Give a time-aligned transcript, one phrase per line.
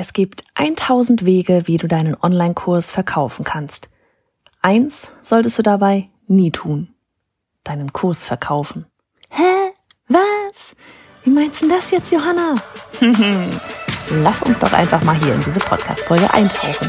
[0.00, 3.88] Es gibt 1000 Wege, wie du deinen Online-Kurs verkaufen kannst.
[4.62, 6.94] Eins solltest du dabei nie tun.
[7.64, 8.86] Deinen Kurs verkaufen.
[9.28, 9.72] Hä?
[10.06, 10.76] Was?
[11.24, 12.54] Wie meinst du das jetzt, Johanna?
[14.22, 16.88] Lass uns doch einfach mal hier in diese Podcast-Folge eintauchen.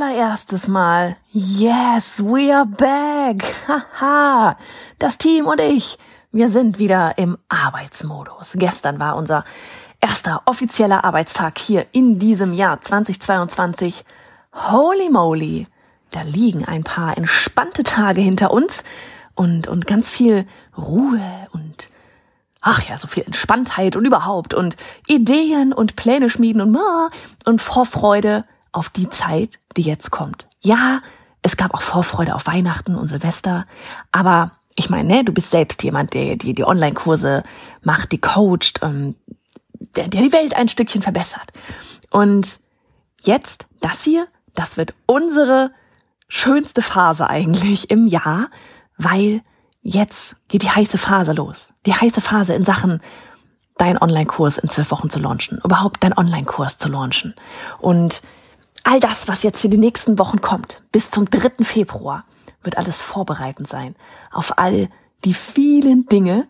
[0.00, 3.42] Allererstes Mal, yes, we are back.
[4.00, 4.56] Haha,
[5.00, 5.98] das Team und ich,
[6.30, 8.52] wir sind wieder im Arbeitsmodus.
[8.54, 9.44] Gestern war unser
[10.00, 14.04] erster offizieller Arbeitstag hier in diesem Jahr 2022.
[14.52, 15.66] Holy moly,
[16.10, 18.84] da liegen ein paar entspannte Tage hinter uns
[19.34, 21.90] und, und ganz viel Ruhe und
[22.60, 24.76] ach ja, so viel Entspanntheit und überhaupt und
[25.08, 26.78] Ideen und Pläne schmieden und,
[27.46, 30.46] und Vorfreude auf die Zeit, die jetzt kommt.
[30.60, 31.00] Ja,
[31.42, 33.66] es gab auch Vorfreude auf Weihnachten und Silvester,
[34.12, 37.42] aber ich meine, ne, du bist selbst jemand, der die, die Online-Kurse
[37.82, 39.16] macht, die coacht, ähm,
[39.96, 41.50] der, der die Welt ein Stückchen verbessert.
[42.10, 42.60] Und
[43.22, 45.72] jetzt, das hier, das wird unsere
[46.28, 48.50] schönste Phase eigentlich im Jahr,
[48.96, 49.42] weil
[49.82, 51.68] jetzt geht die heiße Phase los.
[51.86, 53.00] Die heiße Phase in Sachen
[53.78, 57.34] dein Online-Kurs in zwölf Wochen zu launchen, überhaupt dein Online-Kurs zu launchen.
[57.78, 58.22] Und
[58.84, 61.64] all das, was jetzt hier die nächsten Wochen kommt, bis zum 3.
[61.64, 62.24] Februar,
[62.62, 63.94] wird alles vorbereitend sein
[64.30, 64.88] auf all
[65.24, 66.48] die vielen Dinge,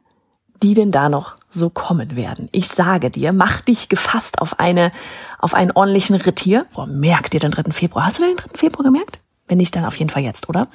[0.62, 2.48] die denn da noch so kommen werden.
[2.52, 4.90] Ich sage dir, mach dich gefasst auf eine,
[5.38, 6.66] auf einen ordentlichen Ritt hier.
[6.74, 7.70] Boah, merk dir den 3.
[7.70, 8.06] Februar.
[8.06, 8.56] Hast du den 3.
[8.56, 9.20] Februar gemerkt?
[9.46, 10.66] Wenn nicht, dann auf jeden Fall jetzt, oder?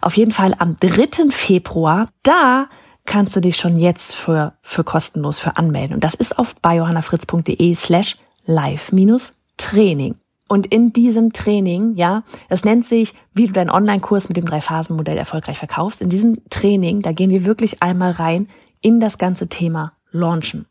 [0.00, 1.30] Auf jeden Fall am 3.
[1.30, 2.66] Februar, da
[3.06, 5.94] kannst du dich schon jetzt für, für kostenlos für anmelden.
[5.94, 10.16] Und das ist auf biohannafritz.de slash live-training.
[10.48, 15.18] Und in diesem Training, ja, das nennt sich, wie du deinen Online-Kurs mit dem Drei-Phasen-Modell
[15.18, 16.00] erfolgreich verkaufst.
[16.00, 18.48] In diesem Training, da gehen wir wirklich einmal rein
[18.80, 20.66] in das ganze Thema Launchen.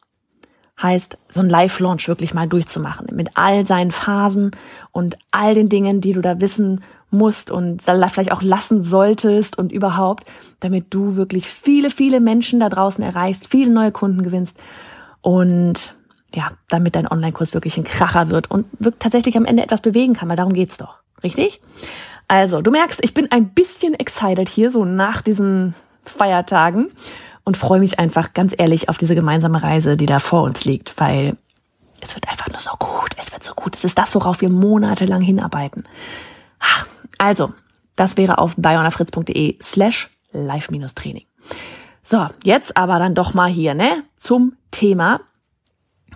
[0.81, 3.07] Heißt, so ein Live-Launch wirklich mal durchzumachen.
[3.15, 4.51] Mit all seinen Phasen
[4.91, 9.71] und all den Dingen, die du da wissen musst und vielleicht auch lassen solltest und
[9.71, 10.25] überhaupt,
[10.59, 14.59] damit du wirklich viele, viele Menschen da draußen erreichst, viele neue Kunden gewinnst
[15.21, 15.95] und
[16.35, 20.13] ja, damit dein Online-Kurs wirklich ein Kracher wird und wirklich tatsächlich am Ende etwas bewegen
[20.13, 20.95] kann, weil darum geht's doch.
[21.23, 21.61] Richtig?
[22.27, 25.73] Also, du merkst, ich bin ein bisschen excited hier, so nach diesen
[26.03, 26.89] Feiertagen
[27.43, 30.99] und freue mich einfach ganz ehrlich auf diese gemeinsame Reise, die da vor uns liegt,
[30.99, 31.37] weil
[32.01, 33.11] es wird einfach nur so gut.
[33.17, 33.75] Es wird so gut.
[33.75, 35.87] Es ist das, worauf wir monatelang hinarbeiten.
[37.17, 37.53] Also,
[37.95, 41.25] das wäre auf bionafritz.de slash live-training.
[42.03, 45.21] So, jetzt aber dann doch mal hier, ne, zum Thema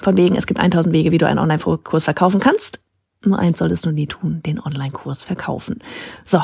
[0.02, 2.80] von wegen, es gibt 1000 Wege, wie du einen Online-Kurs verkaufen kannst.
[3.24, 5.78] Nur eins solltest du nie tun, den Online-Kurs verkaufen.
[6.26, 6.42] So,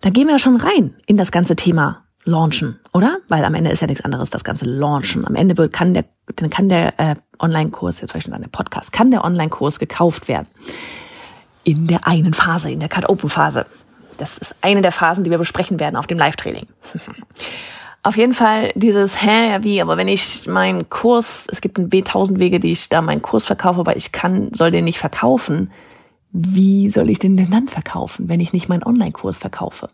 [0.00, 3.18] da gehen wir schon rein in das ganze Thema Launchen, oder?
[3.28, 5.24] Weil am Ende ist ja nichts anderes, das ganze Launchen.
[5.26, 6.04] Am Ende wird, kann der,
[6.50, 10.46] kann der äh, Online-Kurs, jetzt vielleicht schon der Podcast, kann der Online-Kurs gekauft werden.
[11.64, 13.66] In der einen Phase, in der Cut-Open-Phase.
[14.18, 16.66] Das ist eine der Phasen, die wir besprechen werden auf dem Live-Training.
[18.06, 21.90] Auf jeden Fall dieses, hä, ja wie, aber wenn ich meinen Kurs, es gibt ein
[21.90, 25.72] B1000 Wege, die ich da meinen Kurs verkaufe, aber ich kann, soll den nicht verkaufen.
[26.30, 29.88] Wie soll ich den denn dann verkaufen, wenn ich nicht meinen Online-Kurs verkaufe?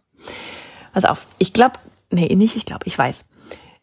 [0.93, 1.79] Pass auf, ich glaube,
[2.11, 3.25] nee, nicht ich glaube, ich weiß.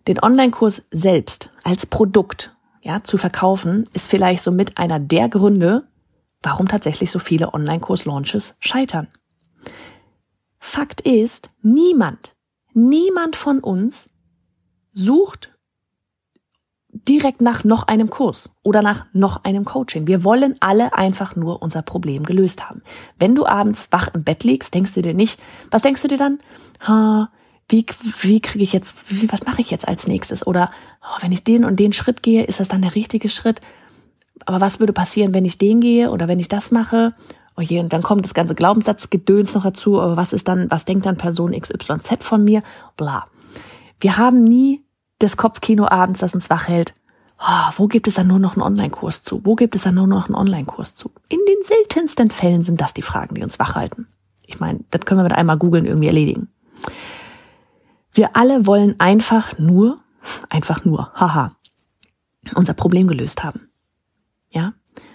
[0.08, 5.88] Den Online-Kurs selbst als Produkt, ja, zu verkaufen, ist vielleicht so mit einer der Gründe,
[6.44, 9.08] warum tatsächlich so viele Online-Kurs-Launches scheitern.
[10.60, 12.36] Fakt ist, niemand,
[12.76, 14.06] niemand von uns
[14.94, 15.50] sucht
[16.92, 20.08] direkt nach noch einem Kurs oder nach noch einem Coaching.
[20.08, 22.82] Wir wollen alle einfach nur unser Problem gelöst haben.
[23.20, 25.40] Wenn du abends wach im Bett liegst, denkst du dir nicht,
[25.72, 26.40] was denkst du dir dann?
[26.82, 27.30] Ha,
[27.70, 27.86] wie,
[28.22, 30.46] wie kriege ich jetzt, wie, was mache ich jetzt als nächstes?
[30.46, 30.72] Oder
[31.02, 33.62] oh, wenn ich den und den Schritt gehe, ist das dann der richtige Schritt?
[34.46, 37.14] Aber was würde passieren, wenn ich den gehe oder wenn ich das mache?
[37.56, 40.02] Oh je, und dann kommt das ganze Glaubenssatzgedöns noch dazu.
[40.02, 42.64] Aber was ist dann, was denkt dann Person XYZ von mir?
[42.98, 43.26] Bla.
[44.00, 44.84] Wir haben nie
[45.20, 46.94] das Kopfkino abends, das uns wach hält.
[47.42, 49.42] Oh, wo gibt es dann nur noch einen Online-Kurs zu?
[49.46, 51.12] Wo gibt es dann nur noch einen Online-Kurs zu?
[51.30, 54.08] In den seltensten Fällen sind das die Fragen, die uns wach halten.
[54.46, 56.50] Ich meine, das können wir mit einmal googeln irgendwie erledigen.
[58.14, 59.96] Wir alle wollen einfach nur,
[60.50, 61.56] einfach nur, haha,
[62.56, 63.70] unser Problem gelöst haben.
[64.50, 64.74] Ja?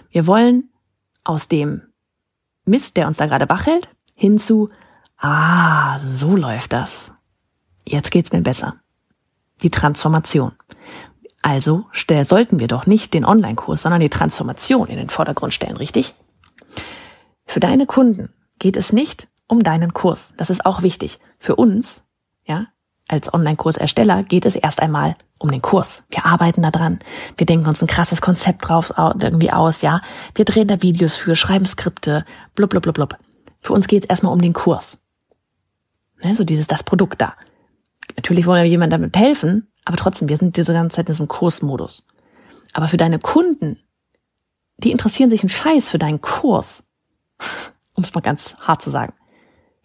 [0.09, 0.69] Wir wollen
[1.23, 1.81] aus dem
[2.65, 4.67] Mist, der uns da gerade wach hält, hinzu,
[5.17, 7.11] ah, so läuft das.
[7.87, 8.75] Jetzt geht's mir besser.
[9.61, 10.53] Die Transformation.
[11.41, 11.85] Also
[12.23, 16.15] sollten wir doch nicht den Online-Kurs, sondern die Transformation in den Vordergrund stellen, richtig?
[17.45, 20.33] Für deine Kunden geht es nicht um deinen Kurs.
[20.37, 21.19] Das ist auch wichtig.
[21.37, 22.01] Für uns,
[22.45, 22.67] ja,
[23.07, 26.03] als Online-Kursersteller geht es erst einmal um den Kurs.
[26.09, 26.97] Wir arbeiten da dran.
[27.37, 30.01] Wir denken uns ein krasses Konzept drauf irgendwie aus, ja.
[30.33, 33.17] Wir drehen da Videos für, schreiben Skripte, blub, blub, blub, blub.
[33.61, 34.97] Für uns geht es erstmal um den Kurs.
[36.23, 37.35] Ne, so dieses, das Produkt da.
[38.15, 41.27] Natürlich wollen wir jemandem damit helfen, aber trotzdem, wir sind diese ganze Zeit in diesem
[41.27, 42.05] Kursmodus.
[42.73, 43.79] Aber für deine Kunden,
[44.77, 46.83] die interessieren sich einen Scheiß für deinen Kurs.
[47.97, 49.13] Um es mal ganz hart zu sagen.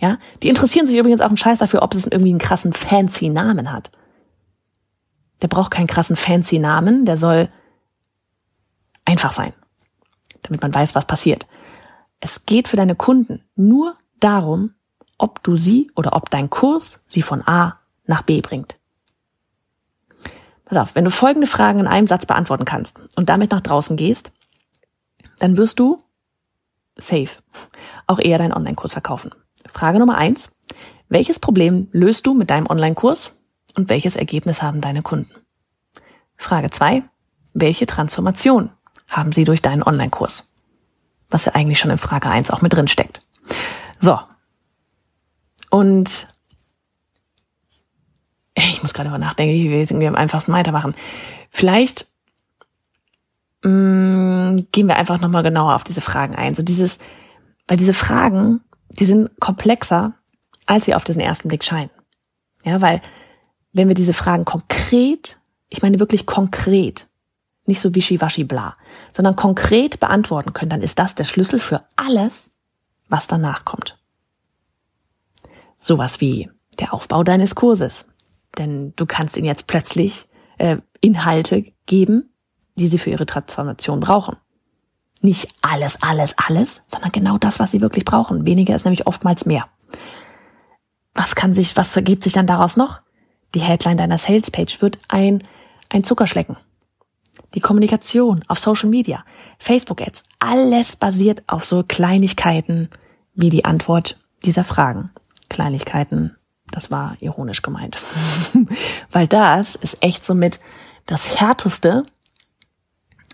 [0.00, 3.28] Ja, die interessieren sich übrigens auch einen Scheiß dafür, ob es irgendwie einen krassen fancy
[3.28, 3.92] Namen hat.
[5.42, 7.48] Der braucht keinen krassen fancy Namen, der soll
[9.04, 9.52] einfach sein,
[10.42, 11.46] damit man weiß, was passiert.
[12.18, 14.74] Es geht für deine Kunden nur darum,
[15.18, 17.79] ob du sie oder ob dein Kurs sie von A
[18.10, 18.76] nach B bringt.
[20.66, 23.96] Pass auf, wenn du folgende Fragen in einem Satz beantworten kannst und damit nach draußen
[23.96, 24.30] gehst,
[25.38, 25.96] dann wirst du
[26.96, 27.30] safe
[28.06, 29.30] auch eher deinen Online-Kurs verkaufen.
[29.72, 30.50] Frage Nummer eins.
[31.08, 33.32] Welches Problem löst du mit deinem Online-Kurs
[33.76, 35.32] und welches Ergebnis haben deine Kunden?
[36.36, 37.02] Frage zwei.
[37.52, 38.70] Welche Transformation
[39.10, 40.52] haben sie durch deinen Online-Kurs?
[41.30, 43.20] Was ja eigentlich schon in Frage eins auch mit drin steckt.
[44.00, 44.20] So.
[45.70, 46.28] Und
[48.64, 50.94] ich muss gerade darüber nachdenken, wie wir irgendwie am einfachsten weitermachen.
[51.50, 52.06] Vielleicht
[53.62, 56.54] mh, mm, gehen wir einfach nochmal genauer auf diese Fragen ein.
[56.54, 56.98] So dieses,
[57.66, 58.60] weil diese Fragen
[58.98, 60.14] die sind komplexer,
[60.66, 61.90] als sie auf den ersten Blick scheinen.
[62.64, 63.00] Ja, weil
[63.72, 67.06] wenn wir diese Fragen konkret, ich meine wirklich konkret,
[67.66, 68.76] nicht so wischiwaschi bla,
[69.12, 72.50] sondern konkret beantworten können, dann ist das der Schlüssel für alles,
[73.08, 73.98] was danach kommt.
[75.78, 78.06] Sowas wie der Aufbau deines Kurses.
[78.58, 82.30] Denn du kannst ihnen jetzt plötzlich äh, Inhalte geben,
[82.76, 84.36] die sie für ihre Transformation brauchen.
[85.22, 88.46] Nicht alles, alles, alles, sondern genau das, was sie wirklich brauchen.
[88.46, 89.68] Weniger ist nämlich oftmals mehr.
[91.14, 93.00] Was kann sich, was ergibt sich dann daraus noch?
[93.54, 95.42] Die Headline deiner Salespage wird ein,
[95.88, 96.56] ein Zuckerschlecken.
[97.54, 99.24] Die Kommunikation auf Social Media,
[99.58, 102.88] Facebook Ads, alles basiert auf so Kleinigkeiten
[103.34, 105.10] wie die Antwort dieser Fragen.
[105.48, 106.36] Kleinigkeiten,
[106.70, 107.98] das war ironisch gemeint.
[109.10, 110.60] Weil das ist echt so mit
[111.06, 112.06] das Härteste,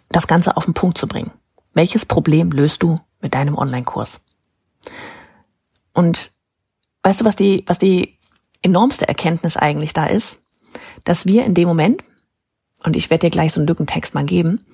[0.08, 1.32] das Ganze auf den Punkt zu bringen.
[1.74, 4.20] Welches Problem löst du mit deinem Online-Kurs?
[5.92, 6.32] Und
[7.02, 8.18] weißt du, was die, was die
[8.62, 10.38] enormste Erkenntnis eigentlich da ist?
[11.04, 12.02] Dass wir in dem Moment,
[12.84, 14.64] und ich werde dir gleich so einen Lückentext mal geben,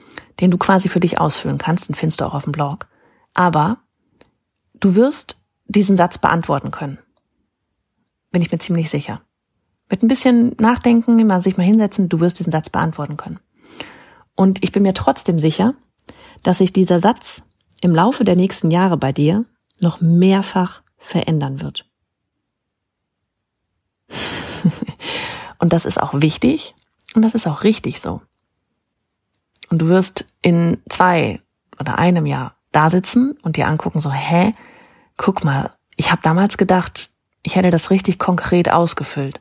[0.41, 2.87] den du quasi für dich ausfüllen kannst, den findest du auch auf dem Blog.
[3.35, 3.79] Aber
[4.75, 6.99] du wirst diesen Satz beantworten können.
[8.33, 9.23] Bin ich mir ziemlich sicher.
[9.89, 13.39] Mit ein bisschen Nachdenken, mal sich mal hinsetzen, du wirst diesen Satz beantworten können.
[14.35, 15.75] Und ich bin mir trotzdem sicher,
[16.43, 17.43] dass sich dieser Satz
[17.83, 19.45] im Laufe der nächsten Jahre bei dir
[19.81, 21.85] noch mehrfach verändern wird.
[25.59, 26.75] und das ist auch wichtig
[27.15, 28.23] und das ist auch richtig so.
[29.69, 31.41] Und du wirst in zwei
[31.79, 34.53] oder einem Jahr da sitzen und dir angucken, so, hä,
[35.17, 37.12] guck mal, ich habe damals gedacht,
[37.43, 39.41] ich hätte das richtig konkret ausgefüllt.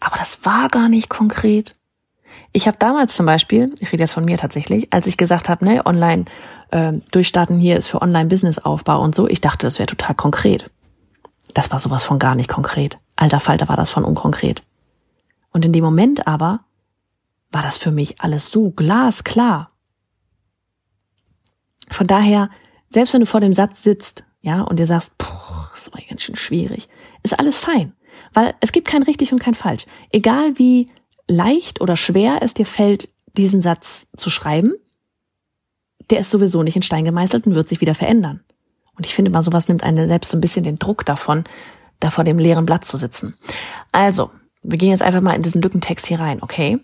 [0.00, 1.72] Aber das war gar nicht konkret.
[2.52, 5.64] Ich habe damals zum Beispiel, ich rede jetzt von mir tatsächlich, als ich gesagt habe,
[5.64, 6.26] ne, online
[6.70, 10.70] äh, durchstarten hier ist für Online-Business-Aufbau und so, ich dachte, das wäre total konkret.
[11.54, 12.98] Das war sowas von gar nicht konkret.
[13.16, 14.62] Alter Falter war das von unkonkret.
[15.50, 16.60] Und in dem Moment aber
[17.50, 19.70] war das für mich alles so glasklar.
[21.90, 22.48] Von daher,
[22.90, 26.22] selbst wenn du vor dem Satz sitzt, ja, und dir sagst, puh, das war ganz
[26.22, 26.88] schön schwierig,
[27.22, 27.92] ist alles fein.
[28.34, 29.86] Weil es gibt kein richtig und kein falsch.
[30.10, 30.88] Egal wie
[31.28, 34.74] leicht oder schwer es dir fällt, diesen Satz zu schreiben,
[36.10, 38.40] der ist sowieso nicht in Stein gemeißelt und wird sich wieder verändern.
[38.96, 41.44] Und ich finde mal, sowas nimmt einen selbst so ein bisschen den Druck davon,
[42.00, 43.34] da vor dem leeren Blatt zu sitzen.
[43.92, 44.30] Also,
[44.62, 46.78] wir gehen jetzt einfach mal in diesen Lückentext hier rein, okay?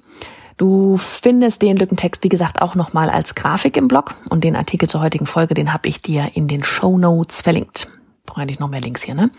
[0.57, 4.89] Du findest den Lückentext, wie gesagt, auch nochmal als Grafik im Blog und den Artikel
[4.89, 7.89] zur heutigen Folge, den habe ich dir in den Show Notes verlinkt.
[8.29, 9.31] Brauche ich noch mehr Links hier, ne?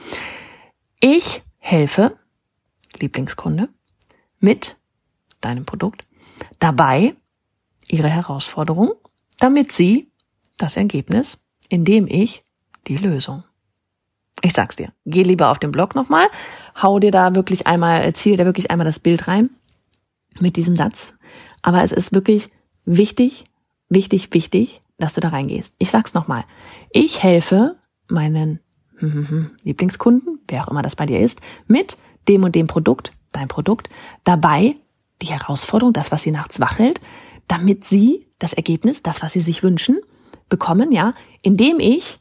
[0.99, 2.17] Ich helfe,
[2.97, 3.69] Lieblingskunde,
[4.39, 4.77] mit
[5.41, 6.07] deinem Produkt,
[6.57, 7.13] dabei
[7.87, 8.93] ihre Herausforderung,
[9.37, 10.09] damit sie
[10.57, 12.43] das Ergebnis, indem ich
[12.87, 13.43] die Lösung.
[14.41, 16.27] Ich sag's dir, geh lieber auf den Blog nochmal,
[16.81, 19.51] hau dir da wirklich einmal, ziel da wirklich einmal das Bild rein
[20.39, 21.13] mit diesem Satz.
[21.61, 22.49] Aber es ist wirklich
[22.85, 23.43] wichtig,
[23.87, 25.75] wichtig, wichtig, dass du da reingehst.
[25.77, 26.43] Ich sag's nochmal.
[26.89, 27.77] Ich helfe
[28.07, 28.59] meinen
[29.63, 33.89] Lieblingskunden, wer auch immer das bei dir ist, mit dem und dem Produkt, dein Produkt,
[34.23, 34.75] dabei
[35.21, 37.01] die Herausforderung, das, was sie nachts wach hält,
[37.47, 39.99] damit sie das Ergebnis, das, was sie sich wünschen,
[40.47, 42.19] bekommen, ja, indem ich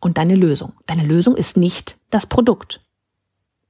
[0.00, 0.72] und deine Lösung.
[0.86, 2.80] Deine Lösung ist nicht das Produkt.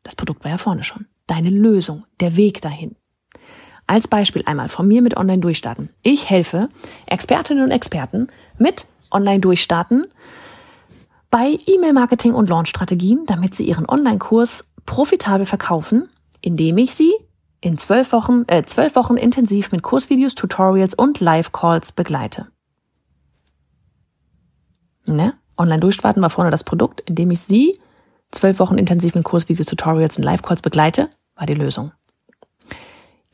[0.03, 1.07] Das Produkt war ja vorne schon.
[1.27, 2.97] Deine Lösung, der Weg dahin.
[3.87, 5.91] Als Beispiel einmal von mir mit Online Durchstarten.
[6.03, 6.69] Ich helfe
[7.07, 8.27] Expertinnen und Experten
[8.59, 10.07] mit Online Durchstarten
[11.31, 16.09] bei E-Mail-Marketing und Launch-Strategien, damit sie ihren Online-Kurs profitabel verkaufen,
[16.41, 17.13] indem ich sie
[17.61, 22.47] in zwölf Wochen, äh, zwölf Wochen intensiv mit Kursvideos, Tutorials und Live-Calls begleite.
[25.09, 25.35] Ne?
[25.59, 27.79] Online durchstarten war vorne das Produkt, indem ich sie
[28.31, 31.93] zwölf Wochen intensiv mit Kursvideos, Tutorials und Live-Calls begleite, war die Lösung.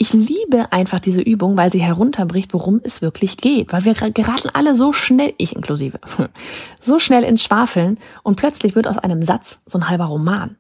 [0.03, 3.73] Ich liebe einfach diese Übung, weil sie herunterbricht, worum es wirklich geht.
[3.73, 6.01] Weil wir geraten alle so schnell, ich inklusive,
[6.81, 10.57] so schnell ins Schwafeln und plötzlich wird aus einem Satz so ein halber Roman.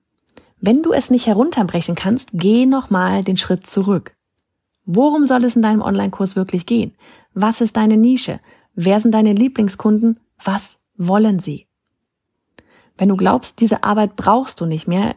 [0.60, 4.14] Wenn du es nicht herunterbrechen kannst, geh nochmal den Schritt zurück.
[4.84, 6.94] Worum soll es in deinem Online-Kurs wirklich gehen?
[7.34, 8.38] Was ist deine Nische?
[8.76, 10.20] Wer sind deine Lieblingskunden?
[10.40, 11.66] Was wollen sie?
[12.96, 15.16] Wenn du glaubst, diese Arbeit brauchst du nicht mehr,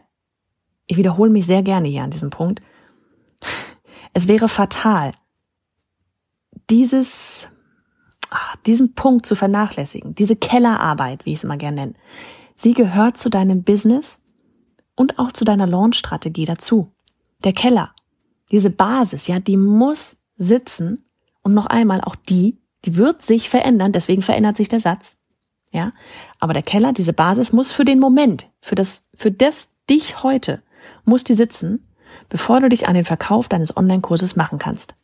[0.88, 2.60] ich wiederhole mich sehr gerne hier an diesem Punkt,
[4.16, 5.12] es wäre fatal,
[6.70, 7.48] dieses,
[8.30, 11.94] ach, diesen Punkt zu vernachlässigen, diese Kellerarbeit, wie ich es immer gerne nenne.
[12.54, 14.18] Sie gehört zu deinem Business
[14.94, 16.90] und auch zu deiner Launch-Strategie dazu.
[17.44, 17.94] Der Keller,
[18.50, 21.02] diese Basis, ja, die muss sitzen
[21.42, 22.56] und noch einmal auch die,
[22.86, 25.16] die wird sich verändern, deswegen verändert sich der Satz.
[25.72, 25.90] Ja,
[26.40, 30.62] aber der Keller, diese Basis muss für den Moment, für das, für das dich heute,
[31.04, 31.86] muss die sitzen,
[32.28, 34.94] bevor du dich an den Verkauf deines Online-Kurses machen kannst.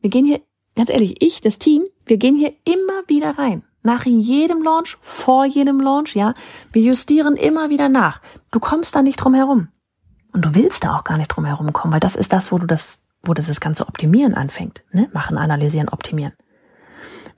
[0.00, 0.40] Wir gehen hier,
[0.76, 3.62] ganz ehrlich, ich, das Team, wir gehen hier immer wieder rein.
[3.84, 6.34] Nach jedem Launch, vor jedem Launch, ja.
[6.72, 8.20] Wir justieren immer wieder nach.
[8.50, 9.68] Du kommst da nicht drum herum.
[10.32, 12.58] Und du willst da auch gar nicht drum herum kommen, weil das ist das, wo
[12.58, 14.82] du das, wo das, das ganze Optimieren anfängt.
[14.92, 15.08] Ne?
[15.12, 16.32] Machen, analysieren, optimieren.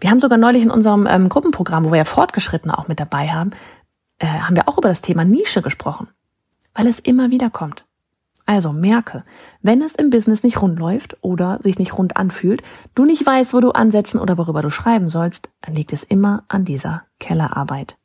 [0.00, 3.28] Wir haben sogar neulich in unserem ähm, Gruppenprogramm, wo wir ja Fortgeschrittene auch mit dabei
[3.28, 3.50] haben,
[4.18, 6.08] äh, haben wir auch über das Thema Nische gesprochen.
[6.74, 7.84] Weil es immer wieder kommt.
[8.46, 9.24] Also merke,
[9.62, 12.62] wenn es im Business nicht rund läuft oder sich nicht rund anfühlt,
[12.94, 16.44] du nicht weißt, wo du ansetzen oder worüber du schreiben sollst, dann liegt es immer
[16.48, 17.96] an dieser Kellerarbeit.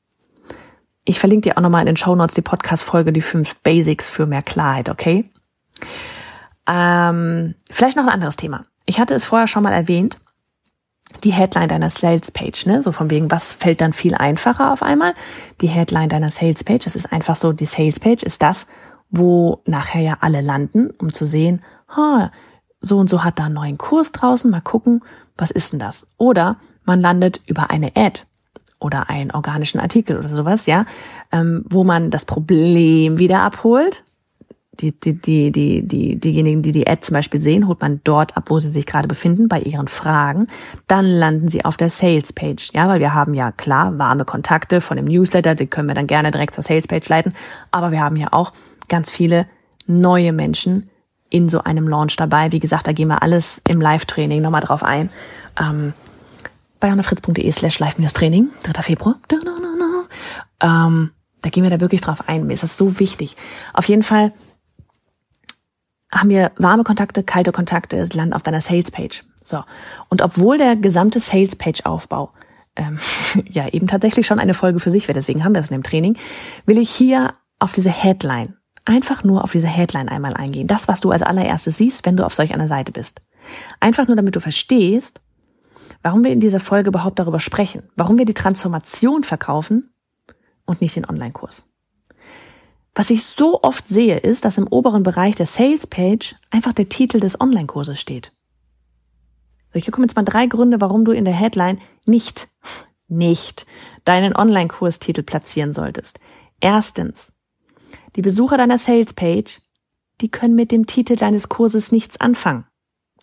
[1.03, 4.27] Ich verlinke dir auch nochmal in den Show Notes die Podcast-Folge, die fünf Basics für
[4.27, 5.25] mehr Klarheit, okay?
[6.67, 8.65] Ähm, vielleicht noch ein anderes Thema.
[8.85, 10.19] Ich hatte es vorher schon mal erwähnt,
[11.23, 12.81] die Headline deiner Sales Page, ne?
[12.83, 15.13] So von wegen, was fällt dann viel einfacher auf einmal?
[15.61, 18.67] Die Headline deiner Sales Page, das ist einfach so, die Sales Page ist das,
[19.09, 21.61] wo nachher ja alle landen, um zu sehen,
[21.95, 22.31] ha,
[22.81, 25.01] so und so hat da einen neuen Kurs draußen, mal gucken,
[25.37, 26.05] was ist denn das?
[26.17, 28.21] Oder man landet über eine Ad
[28.79, 30.83] oder einen organischen Artikel oder sowas, ja,
[31.31, 34.03] ähm, wo man das Problem wieder abholt.
[34.79, 38.37] Die, die, die, die, die, diejenigen, die die Ad zum Beispiel sehen, holt man dort
[38.37, 40.47] ab, wo sie sich gerade befinden, bei ihren Fragen.
[40.87, 44.79] Dann landen sie auf der Sales Page, ja, weil wir haben ja klar warme Kontakte
[44.79, 47.33] von dem Newsletter, die können wir dann gerne direkt zur Sales Page leiten.
[47.71, 48.51] Aber wir haben ja auch
[48.87, 49.47] ganz viele
[49.85, 50.89] neue Menschen
[51.29, 52.51] in so einem Launch dabei.
[52.51, 55.09] Wie gesagt, da gehen wir alles im Live-Training nochmal drauf ein.
[55.59, 55.93] Ähm,
[56.79, 58.81] bei annafritz.de slash live-training, 3.
[58.81, 59.15] Februar.
[60.61, 62.47] Ähm, da gehen wir da wirklich drauf ein.
[62.47, 63.35] Mir ist das so wichtig.
[63.73, 64.33] Auf jeden Fall
[66.11, 69.23] haben wir warme Kontakte, kalte Kontakte, es landen auf deiner Sales-Page.
[69.43, 69.63] So.
[70.09, 72.31] Und obwohl der gesamte Sales-Page-Aufbau
[72.75, 72.99] ähm,
[73.49, 75.83] ja eben tatsächlich schon eine Folge für sich wäre, deswegen haben wir es in dem
[75.83, 76.17] Training,
[76.65, 80.67] will ich hier auf diese Headline einfach nur auf diese Headline einmal eingehen.
[80.67, 83.21] Das, was du als allererstes siehst, wenn du auf solch einer Seite bist.
[83.79, 85.21] Einfach nur, damit du verstehst,
[86.01, 87.83] warum wir in dieser Folge überhaupt darüber sprechen.
[87.95, 89.87] Warum wir die Transformation verkaufen
[90.65, 91.68] und nicht den Online-Kurs.
[92.95, 96.89] Was ich so oft sehe, ist, dass im oberen Bereich der Sales Page einfach der
[96.89, 98.31] Titel des Online-Kurses steht.
[99.73, 102.49] So, hier kommen jetzt mal drei Gründe, warum du in der Headline nicht,
[103.07, 103.65] nicht
[104.03, 106.19] deinen Online-Kurstitel platzieren solltest.
[106.59, 107.31] Erstens,
[108.15, 109.61] die Besucher deiner Salespage,
[110.21, 112.65] die können mit dem Titel deines Kurses nichts anfangen.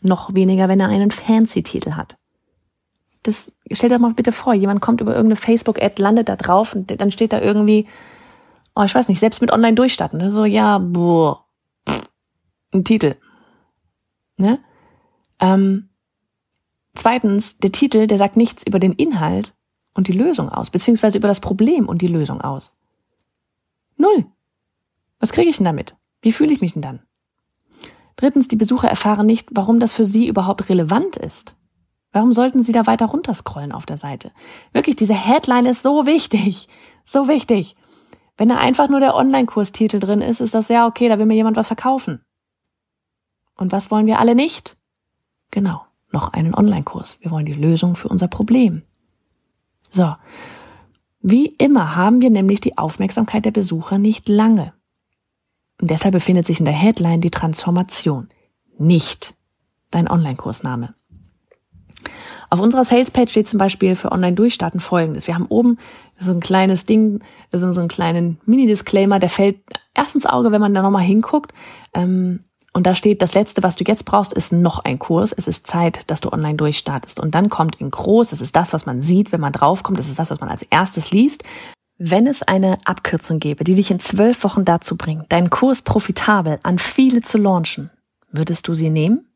[0.02, 2.16] Noch weniger, wenn er einen Fancy-Titel hat.
[3.22, 7.00] Das, stell dir mal bitte vor, jemand kommt über irgendeine Facebook-Ad, landet da drauf und
[7.00, 7.86] dann steht da irgendwie,
[8.76, 10.30] oh, ich weiß nicht, selbst mit online durchstarten.
[10.30, 11.46] So, ja, boah,
[12.72, 13.16] ein Titel.
[14.36, 14.60] Ne?
[15.40, 15.88] Ähm,
[16.94, 19.54] zweitens, der Titel, der sagt nichts über den Inhalt
[19.94, 22.74] und die Lösung aus, beziehungsweise über das Problem und die Lösung aus.
[23.96, 24.26] Null.
[25.18, 25.96] Was kriege ich denn damit?
[26.20, 27.00] Wie fühle ich mich denn dann?
[28.16, 31.54] Drittens, die Besucher erfahren nicht, warum das für sie überhaupt relevant ist.
[32.12, 34.32] Warum sollten Sie da weiter runterscrollen auf der Seite?
[34.72, 36.68] Wirklich, diese Headline ist so wichtig.
[37.04, 37.76] So wichtig.
[38.36, 41.34] Wenn da einfach nur der Online-Kurstitel drin ist, ist das ja okay, da will mir
[41.34, 42.20] jemand was verkaufen.
[43.56, 44.76] Und was wollen wir alle nicht?
[45.50, 47.18] Genau, noch einen Online-Kurs.
[47.20, 48.82] Wir wollen die Lösung für unser Problem.
[49.90, 50.14] So.
[51.20, 54.74] Wie immer haben wir nämlich die Aufmerksamkeit der Besucher nicht lange.
[55.80, 58.28] Und deshalb befindet sich in der Headline die Transformation,
[58.78, 59.34] nicht
[59.90, 60.94] dein Online-Kursname.
[62.50, 65.26] Auf unserer Salespage steht zum Beispiel für Online-Durchstarten folgendes.
[65.26, 65.78] Wir haben oben
[66.18, 67.20] so ein kleines Ding,
[67.52, 69.58] so, so einen kleinen Mini-Disclaimer, der fällt
[69.94, 71.52] erst ins Auge, wenn man da nochmal hinguckt.
[71.94, 72.40] Ähm,
[72.72, 75.32] und da steht, das Letzte, was du jetzt brauchst, ist noch ein Kurs.
[75.32, 77.18] Es ist Zeit, dass du online durchstartest.
[77.18, 80.10] Und dann kommt in groß, das ist das, was man sieht, wenn man draufkommt, das
[80.10, 81.42] ist das, was man als erstes liest.
[81.96, 86.58] Wenn es eine Abkürzung gäbe, die dich in zwölf Wochen dazu bringt, deinen Kurs profitabel
[86.62, 87.88] an viele zu launchen,
[88.30, 89.26] würdest du sie nehmen?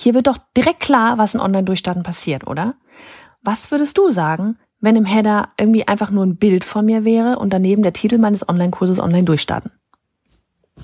[0.00, 2.74] Hier wird doch direkt klar, was in Online-Durchstarten passiert, oder?
[3.42, 7.40] Was würdest du sagen, wenn im Header irgendwie einfach nur ein Bild von mir wäre
[7.40, 9.72] und daneben der Titel meines Online-Kurses Online-Durchstarten?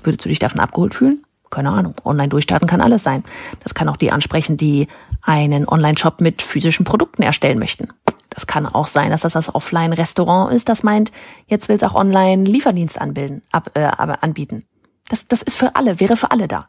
[0.03, 1.21] Würdest du dich davon abgeholt fühlen?
[1.49, 3.23] keine Ahnung, online durchstarten kann alles sein.
[3.61, 4.89] Das kann auch die ansprechen, die
[5.21, 7.87] einen Online-Shop mit physischen Produkten erstellen möchten.
[8.29, 11.13] Das kann auch sein, dass das das Offline-Restaurant ist, das meint,
[11.47, 14.65] jetzt will es auch Online-Lieferdienst anbilden, ab, äh, anbieten.
[15.07, 16.67] Das, das ist für alle, wäre für alle da.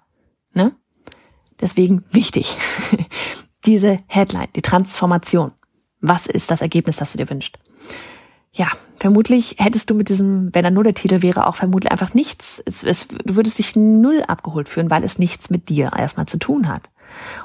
[0.54, 0.70] Ne?
[1.60, 2.56] Deswegen wichtig.
[3.66, 5.52] Diese Headline, die Transformation.
[6.00, 7.58] Was ist das Ergebnis, das du dir wünschst?
[8.56, 12.14] ja, vermutlich hättest du mit diesem, wenn er nur der Titel wäre, auch vermutlich einfach
[12.14, 12.62] nichts.
[12.64, 16.38] Es, es, du würdest dich null abgeholt fühlen, weil es nichts mit dir erstmal zu
[16.38, 16.88] tun hat.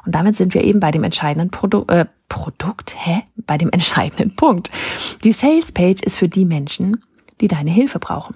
[0.05, 3.23] Und damit sind wir eben bei dem entscheidenden Produ äh, Produkt, hä?
[3.35, 4.71] Bei dem entscheidenden Punkt.
[5.23, 7.03] Die Sales Page ist für die Menschen,
[7.41, 8.35] die deine Hilfe brauchen.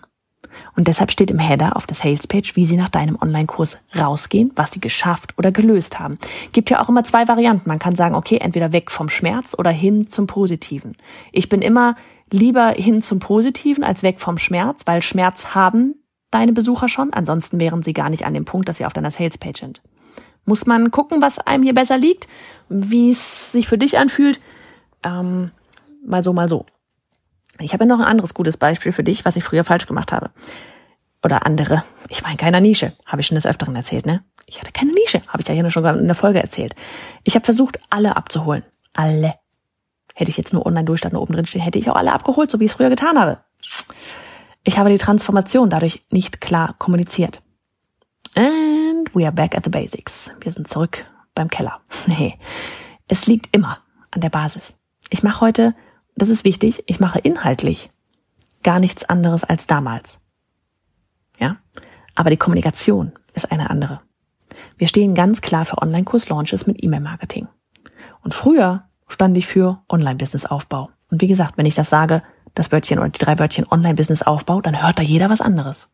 [0.76, 4.52] Und deshalb steht im Header auf der Sales Page, wie sie nach deinem Online-Kurs rausgehen,
[4.56, 6.18] was sie geschafft oder gelöst haben.
[6.52, 7.68] Gibt ja auch immer zwei Varianten.
[7.70, 10.96] Man kann sagen, okay, entweder weg vom Schmerz oder hin zum Positiven.
[11.32, 11.96] Ich bin immer
[12.32, 15.96] lieber hin zum Positiven als weg vom Schmerz, weil Schmerz haben
[16.32, 17.14] deine Besucher schon.
[17.14, 19.82] Ansonsten wären sie gar nicht an dem Punkt, dass sie auf deiner Salespage sind.
[20.46, 22.28] Muss man gucken, was einem hier besser liegt,
[22.70, 24.40] wie es sich für dich anfühlt.
[25.04, 25.52] Ähm,
[26.06, 26.66] mal so, mal so.
[27.60, 30.12] Ich habe ja noch ein anderes gutes Beispiel für dich, was ich früher falsch gemacht
[30.12, 30.32] habe.
[31.24, 31.84] Oder andere.
[32.10, 34.24] Ich war in keiner Nische, habe ich schon des Öfteren erzählt, ne?
[34.46, 36.76] Ich hatte keine Nische, habe ich ja hier schon in der Folge erzählt.
[37.24, 38.64] Ich habe versucht, alle abzuholen.
[38.94, 39.34] Alle.
[40.14, 42.60] Hätte ich jetzt nur online durchstarten oben drin stehen, hätte ich auch alle abgeholt, so
[42.60, 43.40] wie ich es früher getan habe.
[44.64, 47.42] Ich habe die Transformation dadurch nicht klar kommuniziert.
[48.36, 50.32] And we are back at the basics.
[50.42, 51.82] Wir sind zurück beim Keller.
[52.08, 52.38] Nee,
[53.08, 53.80] es liegt immer
[54.12, 54.74] an der Basis.
[55.10, 55.76] Ich mache heute,
[56.16, 57.90] das ist wichtig, ich mache inhaltlich
[58.64, 60.20] gar nichts anderes als damals.
[61.40, 61.58] Ja?
[62.16, 64.02] Aber die Kommunikation ist eine andere.
[64.78, 67.48] Wir stehen ganz klar für Online-Kurs-Launches mit E-Mail-Marketing.
[68.24, 70.90] Und früher stand ich für Online-Business-Aufbau.
[71.12, 72.24] Und wie gesagt, wenn ich das sage,
[72.54, 75.90] das Wörtchen oder die drei Wörtchen Online-Business-Aufbau, dann hört da jeder was anderes.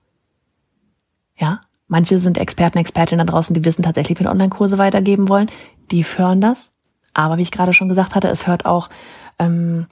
[1.36, 5.50] Ja, manche sind Experten, Expertinnen da draußen, die wissen tatsächlich, wie Online-Kurse weitergeben wollen.
[5.90, 6.72] Die hören das.
[7.14, 8.90] Aber wie ich gerade schon gesagt hatte, es hört auch,
[9.40, 9.88] ähm,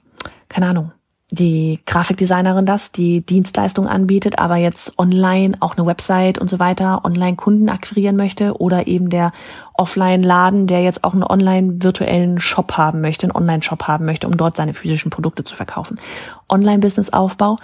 [0.48, 0.92] keine Ahnung,
[1.32, 7.04] die Grafikdesignerin das, die Dienstleistung anbietet, aber jetzt online auch eine Website und so weiter,
[7.04, 9.30] online Kunden akquirieren möchte oder eben der
[9.74, 14.36] Offline-Laden, der jetzt auch einen online virtuellen Shop haben möchte, einen Online-Shop haben möchte, um
[14.36, 16.00] dort seine physischen Produkte zu verkaufen.
[16.48, 17.58] Online-Business-Aufbau,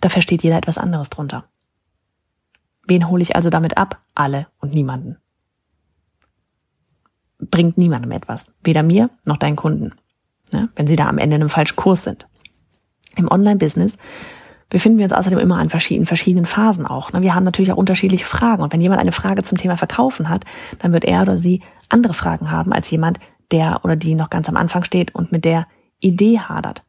[0.00, 1.44] da versteht jeder etwas anderes drunter.
[2.88, 4.00] Wen hole ich also damit ab?
[4.16, 5.18] Alle und niemanden.
[7.38, 8.52] Bringt niemandem etwas.
[8.64, 9.92] Weder mir noch deinen Kunden.
[10.52, 10.68] Ne?
[10.76, 12.26] Wenn sie da am Ende in einem falschen Kurs sind.
[13.16, 13.98] Im Online-Business
[14.68, 17.12] befinden wir uns außerdem immer an verschiedenen, verschiedenen Phasen auch.
[17.12, 17.20] Ne?
[17.20, 18.62] Wir haben natürlich auch unterschiedliche Fragen.
[18.62, 20.44] Und wenn jemand eine Frage zum Thema Verkaufen hat,
[20.78, 21.60] dann wird er oder sie
[21.90, 23.18] andere Fragen haben als jemand,
[23.50, 25.66] der oder die noch ganz am Anfang steht und mit der
[26.00, 26.84] Idee hadert.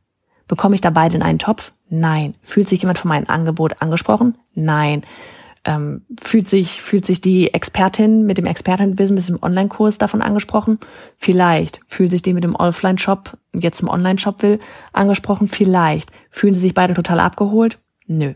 [0.47, 1.73] Bekomme ich da beide in einen Topf?
[1.89, 2.35] Nein.
[2.41, 4.37] Fühlt sich jemand von meinem Angebot angesprochen?
[4.53, 5.01] Nein.
[5.65, 10.79] Ähm, fühlt sich, fühlt sich die Expertin mit dem Expertenwissen, mit dem Online-Kurs davon angesprochen?
[11.17, 11.79] Vielleicht.
[11.87, 14.59] Fühlt sich die mit dem Offline-Shop, jetzt im Online-Shop will,
[14.91, 15.47] angesprochen?
[15.47, 16.11] Vielleicht.
[16.29, 17.79] Fühlen sie sich beide total abgeholt?
[18.07, 18.33] Nö.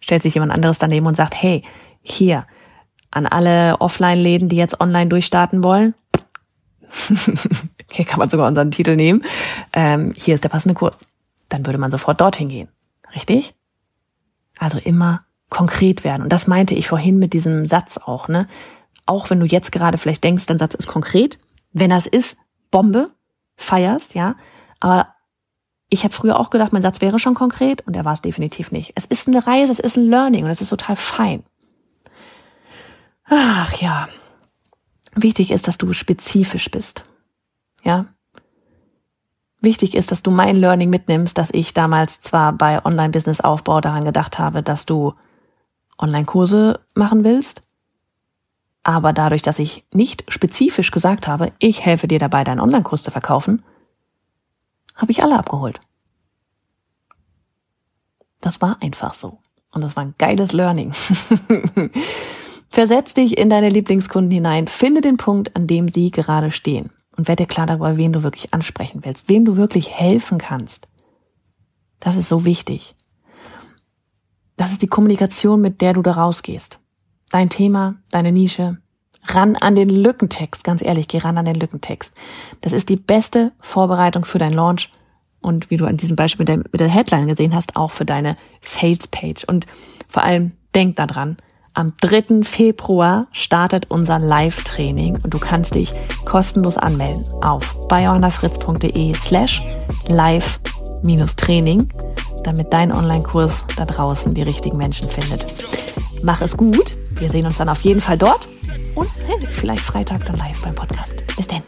[0.00, 1.62] Stellt sich jemand anderes daneben und sagt, hey,
[2.00, 2.46] hier,
[3.12, 5.94] an alle Offline-Läden, die jetzt online durchstarten wollen,
[7.90, 9.22] hier kann man sogar unseren Titel nehmen,
[9.72, 10.98] ähm, hier ist der passende Kurs.
[11.48, 12.68] Dann würde man sofort dorthin gehen.
[13.14, 13.54] Richtig?
[14.58, 16.22] Also immer konkret werden.
[16.22, 18.48] Und das meinte ich vorhin mit diesem Satz auch, ne?
[19.04, 21.38] Auch wenn du jetzt gerade vielleicht denkst, dein Satz ist konkret,
[21.72, 22.36] wenn das ist,
[22.70, 23.08] Bombe,
[23.56, 24.34] feierst, ja.
[24.80, 25.08] Aber
[25.90, 28.72] ich habe früher auch gedacht, mein Satz wäre schon konkret und er war es definitiv
[28.72, 28.92] nicht.
[28.94, 31.42] Es ist eine Reise, es ist ein Learning und es ist total fein.
[33.26, 34.08] Ach ja.
[35.14, 37.04] Wichtig ist, dass du spezifisch bist.
[37.84, 38.06] Ja,
[39.62, 44.38] wichtig ist, dass du mein Learning mitnimmst, dass ich damals zwar bei Online-Business-Aufbau daran gedacht
[44.38, 45.14] habe, dass du
[46.02, 47.62] Online-Kurse machen willst,
[48.82, 53.10] aber dadurch, dass ich nicht spezifisch gesagt habe, ich helfe dir dabei, deinen Online-Kurs zu
[53.10, 53.62] verkaufen,
[54.94, 55.80] habe ich alle abgeholt.
[58.40, 59.38] Das war einfach so.
[59.72, 60.92] Und das war ein geiles Learning.
[62.68, 67.28] Versetz dich in deine Lieblingskunden hinein, finde den Punkt, an dem sie gerade stehen und
[67.28, 70.88] werde dir klar darüber, wen du wirklich ansprechen willst, wem du wirklich helfen kannst.
[72.00, 72.96] Das ist so wichtig.
[74.56, 76.78] Das ist die Kommunikation, mit der du da rausgehst.
[77.30, 78.78] Dein Thema, deine Nische,
[79.24, 82.12] ran an den Lückentext, ganz ehrlich, geh ran an den Lückentext.
[82.60, 84.90] Das ist die beste Vorbereitung für dein Launch
[85.40, 88.04] und wie du an diesem Beispiel mit der, mit der Headline gesehen hast, auch für
[88.04, 89.44] deine Sales Page.
[89.44, 89.66] Und
[90.08, 91.36] vor allem denk daran,
[91.74, 92.42] am 3.
[92.42, 95.92] Februar startet unser Live-Training und du kannst dich
[96.26, 99.62] kostenlos anmelden auf bayonafritz.de slash
[100.08, 101.88] live-training,
[102.42, 105.46] damit dein Online-Kurs da draußen die richtigen Menschen findet.
[106.22, 106.94] Mach es gut.
[107.10, 108.48] Wir sehen uns dann auf jeden Fall dort
[108.94, 109.08] und
[109.50, 111.24] vielleicht Freitag dann live beim Podcast.
[111.36, 111.62] Bis denn.